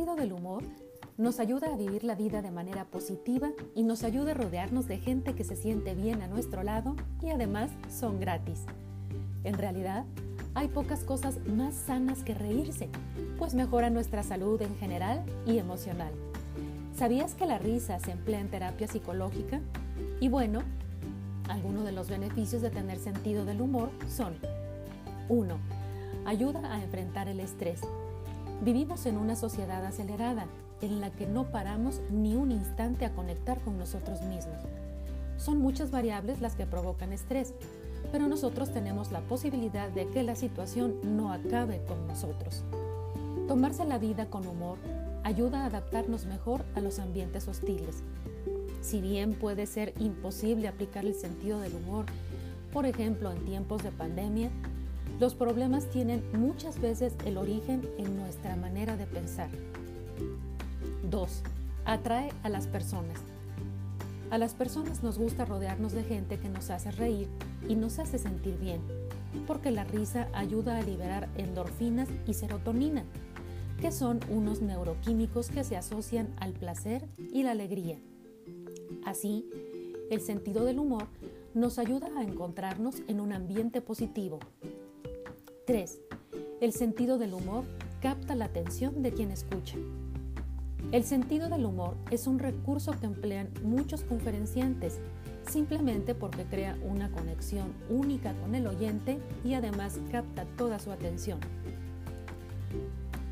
sentido 0.00 0.16
del 0.16 0.32
humor 0.32 0.62
nos 1.18 1.40
ayuda 1.40 1.74
a 1.74 1.76
vivir 1.76 2.04
la 2.04 2.14
vida 2.14 2.40
de 2.40 2.50
manera 2.50 2.86
positiva 2.86 3.50
y 3.74 3.82
nos 3.82 4.02
ayuda 4.02 4.30
a 4.30 4.34
rodearnos 4.34 4.88
de 4.88 4.96
gente 4.96 5.34
que 5.34 5.44
se 5.44 5.56
siente 5.56 5.94
bien 5.94 6.22
a 6.22 6.26
nuestro 6.26 6.62
lado 6.62 6.96
y 7.20 7.28
además 7.28 7.70
son 7.90 8.18
gratis. 8.18 8.64
En 9.44 9.58
realidad, 9.58 10.06
hay 10.54 10.68
pocas 10.68 11.04
cosas 11.04 11.38
más 11.46 11.74
sanas 11.74 12.22
que 12.22 12.32
reírse, 12.32 12.88
pues 13.36 13.52
mejora 13.52 13.90
nuestra 13.90 14.22
salud 14.22 14.62
en 14.62 14.74
general 14.78 15.22
y 15.46 15.58
emocional. 15.58 16.12
¿Sabías 16.96 17.34
que 17.34 17.44
la 17.44 17.58
risa 17.58 17.98
se 17.98 18.12
emplea 18.12 18.40
en 18.40 18.48
terapia 18.48 18.88
psicológica? 18.88 19.60
Y 20.18 20.30
bueno, 20.30 20.62
algunos 21.46 21.84
de 21.84 21.92
los 21.92 22.08
beneficios 22.08 22.62
de 22.62 22.70
tener 22.70 22.98
sentido 22.98 23.44
del 23.44 23.60
humor 23.60 23.90
son 24.08 24.32
1. 25.28 25.58
Ayuda 26.24 26.72
a 26.72 26.82
enfrentar 26.82 27.28
el 27.28 27.40
estrés. 27.40 27.82
Vivimos 28.62 29.06
en 29.06 29.16
una 29.16 29.36
sociedad 29.36 29.84
acelerada 29.86 30.46
en 30.82 31.00
la 31.00 31.10
que 31.10 31.26
no 31.26 31.50
paramos 31.50 32.00
ni 32.10 32.36
un 32.36 32.52
instante 32.52 33.06
a 33.06 33.14
conectar 33.14 33.58
con 33.60 33.78
nosotros 33.78 34.20
mismos. 34.22 34.58
Son 35.38 35.58
muchas 35.58 35.90
variables 35.90 36.42
las 36.42 36.56
que 36.56 36.66
provocan 36.66 37.14
estrés, 37.14 37.54
pero 38.12 38.28
nosotros 38.28 38.70
tenemos 38.70 39.12
la 39.12 39.20
posibilidad 39.20 39.88
de 39.88 40.08
que 40.08 40.22
la 40.22 40.36
situación 40.36 40.96
no 41.16 41.32
acabe 41.32 41.82
con 41.86 42.06
nosotros. 42.06 42.62
Tomarse 43.48 43.86
la 43.86 43.98
vida 43.98 44.26
con 44.26 44.46
humor 44.46 44.76
ayuda 45.24 45.62
a 45.62 45.66
adaptarnos 45.66 46.26
mejor 46.26 46.62
a 46.74 46.80
los 46.80 46.98
ambientes 46.98 47.48
hostiles. 47.48 48.02
Si 48.82 49.00
bien 49.00 49.32
puede 49.32 49.64
ser 49.64 49.94
imposible 49.98 50.68
aplicar 50.68 51.06
el 51.06 51.14
sentido 51.14 51.60
del 51.60 51.74
humor, 51.74 52.04
por 52.74 52.84
ejemplo 52.84 53.30
en 53.30 53.44
tiempos 53.46 53.82
de 53.82 53.90
pandemia, 53.90 54.50
los 55.20 55.34
problemas 55.34 55.84
tienen 55.90 56.24
muchas 56.32 56.80
veces 56.80 57.14
el 57.26 57.36
origen 57.36 57.86
en 57.98 58.16
nuestra 58.16 58.56
manera 58.56 58.96
de 58.96 59.06
pensar. 59.06 59.50
2. 61.10 61.42
Atrae 61.84 62.32
a 62.42 62.48
las 62.48 62.66
personas. 62.66 63.20
A 64.30 64.38
las 64.38 64.54
personas 64.54 65.02
nos 65.02 65.18
gusta 65.18 65.44
rodearnos 65.44 65.92
de 65.92 66.04
gente 66.04 66.38
que 66.38 66.48
nos 66.48 66.70
hace 66.70 66.90
reír 66.90 67.28
y 67.68 67.74
nos 67.74 67.98
hace 67.98 68.18
sentir 68.18 68.56
bien, 68.56 68.80
porque 69.46 69.70
la 69.70 69.84
risa 69.84 70.28
ayuda 70.32 70.78
a 70.78 70.82
liberar 70.82 71.28
endorfinas 71.36 72.08
y 72.26 72.32
serotonina, 72.32 73.04
que 73.78 73.92
son 73.92 74.20
unos 74.30 74.62
neuroquímicos 74.62 75.50
que 75.50 75.64
se 75.64 75.76
asocian 75.76 76.34
al 76.38 76.54
placer 76.54 77.06
y 77.30 77.42
la 77.42 77.50
alegría. 77.50 77.98
Así, 79.04 79.46
el 80.10 80.22
sentido 80.22 80.64
del 80.64 80.78
humor 80.78 81.08
nos 81.52 81.78
ayuda 81.78 82.08
a 82.16 82.22
encontrarnos 82.22 83.02
en 83.06 83.20
un 83.20 83.34
ambiente 83.34 83.82
positivo. 83.82 84.38
3. 85.70 86.00
El 86.60 86.72
sentido 86.72 87.16
del 87.16 87.32
humor 87.32 87.62
capta 88.02 88.34
la 88.34 88.46
atención 88.46 89.04
de 89.04 89.12
quien 89.12 89.30
escucha. 89.30 89.76
El 90.90 91.04
sentido 91.04 91.48
del 91.48 91.64
humor 91.64 91.94
es 92.10 92.26
un 92.26 92.40
recurso 92.40 92.90
que 92.98 93.06
emplean 93.06 93.50
muchos 93.62 94.02
conferenciantes 94.02 94.98
simplemente 95.48 96.16
porque 96.16 96.42
crea 96.42 96.76
una 96.82 97.12
conexión 97.12 97.72
única 97.88 98.34
con 98.40 98.56
el 98.56 98.66
oyente 98.66 99.20
y 99.44 99.54
además 99.54 100.00
capta 100.10 100.44
toda 100.56 100.80
su 100.80 100.90
atención. 100.90 101.38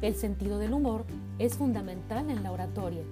El 0.00 0.14
sentido 0.14 0.61
del 0.61 0.75
humor 0.75 1.06
es 1.41 1.56
fundamental 1.56 2.31
en 2.31 2.44
la 2.44 2.53
oratoria, 2.53 3.03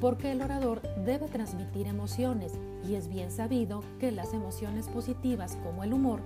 porque 0.00 0.32
el 0.32 0.40
orador 0.40 0.80
debe 1.04 1.28
transmitir 1.28 1.88
emociones 1.88 2.54
y 2.88 2.94
es 2.94 3.06
bien 3.08 3.30
sabido 3.30 3.82
que 4.00 4.12
las 4.12 4.32
emociones 4.32 4.88
positivas 4.88 5.58
como 5.62 5.84
el 5.84 5.92
humor 5.92 6.22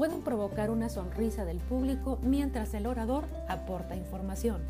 pueden 0.00 0.22
provocar 0.22 0.70
una 0.70 0.88
sonrisa 0.88 1.44
del 1.44 1.58
público 1.58 2.18
mientras 2.22 2.72
el 2.72 2.86
orador 2.86 3.24
aporta 3.48 3.94
información. 3.96 4.62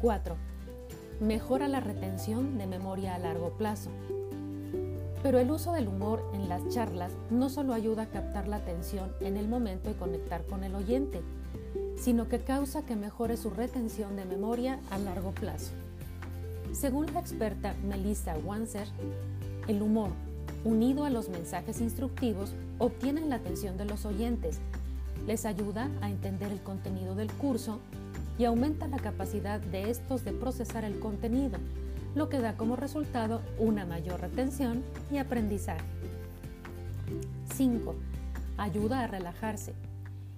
4. 0.00 0.36
Mejora 1.20 1.68
la 1.68 1.80
retención 1.80 2.56
de 2.56 2.66
memoria 2.66 3.14
a 3.14 3.18
largo 3.18 3.50
plazo. 3.58 3.90
Pero 5.22 5.38
el 5.38 5.50
uso 5.50 5.74
del 5.74 5.86
humor 5.86 6.24
en 6.32 6.48
las 6.48 6.66
charlas 6.70 7.12
no 7.28 7.50
solo 7.50 7.74
ayuda 7.74 8.04
a 8.04 8.08
captar 8.08 8.48
la 8.48 8.56
atención 8.56 9.12
en 9.20 9.36
el 9.36 9.48
momento 9.48 9.90
y 9.90 9.92
conectar 9.92 10.46
con 10.46 10.64
el 10.64 10.74
oyente, 10.74 11.20
sino 11.98 12.26
que 12.26 12.38
causa 12.38 12.86
que 12.86 12.96
mejore 12.96 13.36
su 13.36 13.50
retención 13.50 14.16
de 14.16 14.24
memoria 14.24 14.80
a 14.90 14.96
largo 14.96 15.32
plazo. 15.32 15.72
Según 16.72 17.12
la 17.12 17.20
experta 17.20 17.74
Melissa 17.84 18.34
Wanser, 18.46 18.88
el 19.68 19.82
humor, 19.82 20.08
unido 20.64 21.04
a 21.04 21.10
los 21.10 21.28
mensajes 21.28 21.80
instructivos, 21.80 22.52
obtienen 22.78 23.28
la 23.28 23.36
atención 23.36 23.76
de 23.76 23.84
los 23.84 24.04
oyentes, 24.04 24.58
les 25.26 25.44
ayuda 25.44 25.88
a 26.00 26.10
entender 26.10 26.50
el 26.52 26.60
contenido 26.60 27.14
del 27.14 27.30
curso 27.32 27.78
y 28.38 28.44
aumenta 28.44 28.88
la 28.88 28.98
capacidad 28.98 29.60
de 29.60 29.90
estos 29.90 30.24
de 30.24 30.32
procesar 30.32 30.84
el 30.84 30.98
contenido, 30.98 31.58
lo 32.14 32.28
que 32.28 32.38
da 32.38 32.56
como 32.56 32.76
resultado 32.76 33.42
una 33.58 33.86
mayor 33.86 34.20
retención 34.20 34.82
y 35.10 35.18
aprendizaje. 35.18 35.84
5. 37.54 37.94
Ayuda 38.56 39.00
a 39.00 39.06
relajarse. 39.06 39.74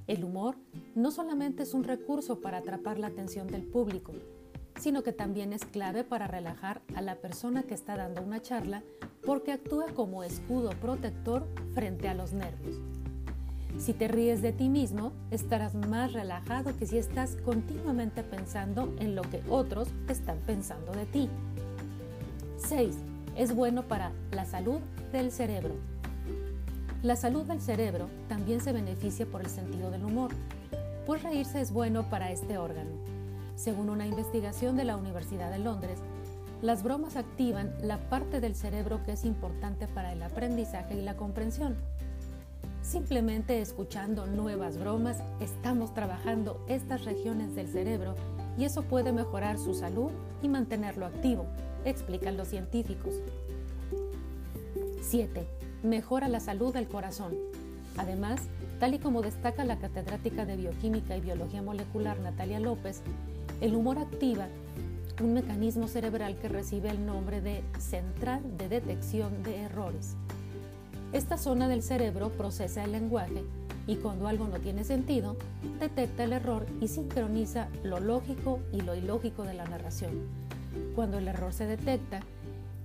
El 0.07 0.25
humor 0.25 0.57
no 0.95 1.11
solamente 1.11 1.63
es 1.63 1.75
un 1.75 1.85
recurso 1.85 2.41
para 2.41 2.59
atrapar 2.59 2.99
la 2.99 3.07
atención 3.07 3.47
del 3.47 3.63
público, 3.63 4.13
sino 4.83 5.05
que 5.05 5.13
también 5.13 5.53
es 5.53 5.65
clave 5.65 6.03
para 6.03 6.27
relajar 6.27 6.83
a 6.97 7.03
la 7.03 7.15
persona 7.15 7.63
que 7.63 7.73
está 7.73 7.97
dando 7.97 8.21
una 8.21 8.43
charla 8.43 8.83
porque 9.25 9.53
actúa 9.53 9.87
como 9.95 10.25
escudo 10.25 10.71
protector 10.71 11.47
frente 11.73 12.09
a 12.09 12.15
los 12.15 12.33
nervios. 12.33 12.81
Si 13.79 13.93
te 13.93 14.09
ríes 14.09 14.43
de 14.43 14.53
ti 14.53 14.69
mismo, 14.69 15.13
estarás 15.31 15.77
más 15.77 16.13
relajado 16.13 16.77
que 16.77 16.87
si 16.87 16.99
estás 16.99 17.37
continuamente 17.45 18.25
pensando 18.25 18.93
en 18.99 19.15
lo 19.15 19.23
que 19.23 19.41
otros 19.49 19.87
están 20.09 20.39
pensando 20.39 20.91
de 20.91 21.07
ti. 21.07 21.31
6. 22.57 22.97
Es 23.37 23.55
bueno 23.55 23.85
para 23.85 24.11
la 24.33 24.45
salud 24.47 24.81
del 25.13 25.31
cerebro. 25.31 25.77
La 27.05 27.15
salud 27.15 27.45
del 27.45 27.61
cerebro 27.61 28.09
también 28.29 28.61
se 28.61 28.73
beneficia 28.73 29.27
por 29.27 29.43
el 29.43 29.49
sentido 29.49 29.93
del 29.93 30.05
humor, 30.05 30.33
pues 31.07 31.23
reírse 31.23 31.61
es 31.61 31.73
bueno 31.73 32.11
para 32.11 32.33
este 32.33 32.59
órgano. 32.59 33.22
Según 33.63 33.91
una 33.91 34.09
investigación 34.09 34.77
de 34.77 34.83
la 34.83 34.97
Universidad 34.97 35.53
de 35.53 35.61
Londres, 35.61 36.01
las 36.63 36.83
bromas 36.83 37.15
activan 37.15 37.73
la 37.81 37.97
parte 38.09 38.41
del 38.41 38.57
cerebro 38.57 39.05
que 39.05 39.13
es 39.13 39.25
importante 39.25 39.87
para 39.87 40.13
el 40.13 40.21
aprendizaje 40.25 40.97
y 40.97 41.01
la 41.01 41.17
comprensión. 41.17 41.77
Simplemente 42.83 43.61
escuchando 43.61 44.27
nuevas 44.27 44.79
bromas 44.79 45.19
estamos 45.39 45.95
trabajando 45.95 46.61
estas 46.67 47.05
regiones 47.05 47.55
del 47.55 47.69
cerebro 47.69 48.17
y 48.59 48.65
eso 48.65 48.83
puede 48.83 49.13
mejorar 49.13 49.59
su 49.59 49.75
salud 49.75 50.11
y 50.43 50.49
mantenerlo 50.49 51.07
activo 51.07 51.47
explican 51.85 52.37
los 52.37 52.49
científicos. 52.49 53.15
7. 55.03 55.47
Mejora 55.85 56.27
la 56.27 56.41
salud 56.41 56.75
del 56.75 56.89
corazón. 56.89 57.37
Además, 57.97 58.41
tal 58.81 58.95
y 58.95 58.99
como 58.99 59.23
destaca 59.23 59.65
la 59.65 59.79
catedrática 59.79 60.47
de 60.47 60.57
Bioquímica 60.57 61.17
y 61.17 61.21
Biología 61.21 61.63
Molecular 61.63 62.19
Natalia 62.19 62.59
López, 62.59 63.03
el 63.63 63.75
humor 63.75 63.97
activa 63.97 64.49
un 65.23 65.33
mecanismo 65.33 65.89
cerebral 65.89 66.37
que 66.37 66.49
recibe 66.49 66.91
el 66.91 67.07
nombre 67.07 67.41
de 67.41 67.63
Central 67.79 68.43
de 68.59 68.69
Detección 68.69 69.43
de 69.43 69.63
Errores. 69.63 70.17
Esta 71.15 71.39
zona 71.39 71.69
del 71.69 71.83
cerebro 71.83 72.29
procesa 72.31 72.85
el 72.85 72.93
lenguaje 72.93 73.45
y 73.87 73.97
cuando 73.97 74.29
algo 74.29 74.47
no 74.49 74.61
tiene 74.61 74.85
sentido, 74.85 75.37
detecta 75.81 76.25
el 76.25 76.35
error 76.35 76.67
y 76.81 76.89
sincroniza 76.89 77.69
lo 77.83 78.01
lógico 78.01 78.61
y 78.71 78.83
lo 78.83 78.95
ilógico 78.95 79.45
de 79.45 79.55
la 79.55 79.65
narración 79.65 80.43
cuando 80.95 81.19
el 81.19 81.29
error 81.29 81.53
se 81.53 81.67
detecta, 81.67 82.21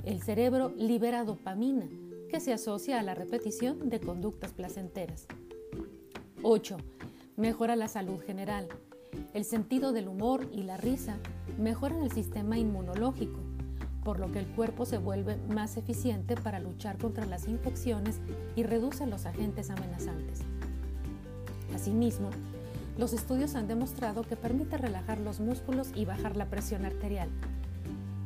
el 0.06 0.22
cerebro 0.22 0.74
libera 0.78 1.24
dopamina, 1.24 1.88
que 2.30 2.40
se 2.40 2.54
asocia 2.54 3.00
a 3.00 3.04
la 3.04 3.16
repetición 3.16 3.90
de 3.90 4.00
conductas 4.00 4.54
placenteras. 4.54 5.28
8. 6.44 6.78
Mejora 7.36 7.76
la 7.76 7.88
salud 7.88 8.20
general. 8.22 8.68
El 9.38 9.46
sentido 9.46 9.94
del 9.94 10.08
humor 10.08 10.50
y 10.52 10.64
la 10.64 10.78
risa 10.78 11.18
mejoran 11.60 12.02
el 12.02 12.12
sistema 12.12 12.58
inmunológico, 12.58 13.40
por 14.04 14.20
lo 14.20 14.32
que 14.32 14.40
el 14.40 14.48
cuerpo 14.48 14.84
se 14.88 14.98
vuelve 14.98 15.38
más 15.48 15.78
eficiente 15.78 16.36
para 16.36 16.60
luchar 16.60 16.98
contra 16.98 17.28
las 17.28 17.48
infecciones 17.48 18.20
y 18.56 18.64
reduce 18.64 19.06
los 19.06 19.28
agentes 19.28 19.70
amenazantes. 19.70 20.40
Asimismo, 21.76 22.32
los 22.98 23.14
estudios 23.14 23.54
han 23.54 23.68
demostrado 23.68 24.24
que 24.24 24.36
permite 24.36 24.76
relajar 24.76 25.20
los 25.20 25.40
músculos 25.40 25.92
y 25.94 26.06
bajar 26.06 26.36
la 26.36 26.50
presión 26.50 26.84
arterial, 26.84 27.30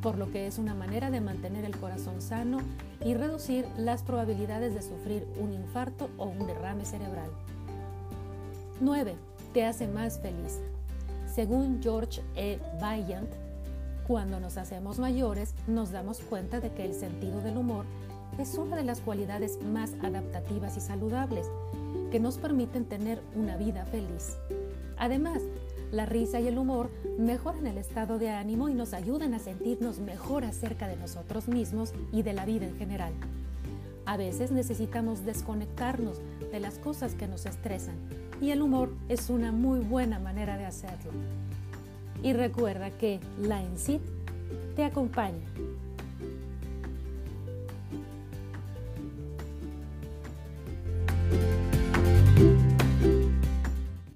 por 0.00 0.16
lo 0.16 0.30
que 0.30 0.46
es 0.46 0.56
una 0.56 0.74
manera 0.74 1.10
de 1.10 1.20
mantener 1.20 1.66
el 1.66 1.76
corazón 1.76 2.22
sano 2.22 2.56
y 3.04 3.12
reducir 3.12 3.66
las 3.76 4.02
probabilidades 4.02 4.72
de 4.72 4.80
sufrir 4.80 5.26
un 5.38 5.52
infarto 5.52 6.08
o 6.16 6.24
un 6.24 6.46
derrame 6.46 6.86
cerebral. 6.86 7.30
9. 8.80 9.14
Te 9.52 9.66
hace 9.66 9.86
más 9.86 10.18
feliz. 10.18 10.58
Según 11.34 11.80
George 11.82 12.20
E. 12.36 12.58
Vaillant, 12.78 13.30
cuando 14.06 14.38
nos 14.38 14.58
hacemos 14.58 14.98
mayores 14.98 15.54
nos 15.66 15.90
damos 15.90 16.18
cuenta 16.18 16.60
de 16.60 16.72
que 16.72 16.84
el 16.84 16.92
sentido 16.92 17.40
del 17.40 17.56
humor 17.56 17.86
es 18.38 18.54
una 18.58 18.76
de 18.76 18.84
las 18.84 19.00
cualidades 19.00 19.58
más 19.62 19.94
adaptativas 20.02 20.76
y 20.76 20.80
saludables 20.80 21.46
que 22.10 22.20
nos 22.20 22.36
permiten 22.36 22.84
tener 22.84 23.22
una 23.34 23.56
vida 23.56 23.86
feliz. 23.86 24.36
Además, 24.98 25.40
la 25.90 26.04
risa 26.04 26.38
y 26.38 26.48
el 26.48 26.58
humor 26.58 26.90
mejoran 27.18 27.66
el 27.66 27.78
estado 27.78 28.18
de 28.18 28.28
ánimo 28.28 28.68
y 28.68 28.74
nos 28.74 28.92
ayudan 28.92 29.32
a 29.32 29.38
sentirnos 29.38 30.00
mejor 30.00 30.44
acerca 30.44 30.86
de 30.86 30.96
nosotros 30.96 31.48
mismos 31.48 31.94
y 32.12 32.22
de 32.22 32.34
la 32.34 32.44
vida 32.44 32.66
en 32.66 32.76
general. 32.76 33.14
A 34.04 34.18
veces 34.18 34.50
necesitamos 34.50 35.24
desconectarnos 35.24 36.20
de 36.50 36.60
las 36.60 36.78
cosas 36.78 37.14
que 37.14 37.26
nos 37.26 37.46
estresan 37.46 37.96
y 38.42 38.50
el 38.50 38.60
humor 38.60 38.92
es 39.08 39.30
una 39.30 39.52
muy 39.52 39.78
buena 39.78 40.18
manera 40.18 40.58
de 40.58 40.66
hacerlo. 40.66 41.12
Y 42.24 42.32
recuerda 42.32 42.90
que 42.90 43.20
la 43.40 43.62
ENCIT 43.62 44.02
te 44.74 44.84
acompaña. 44.84 45.46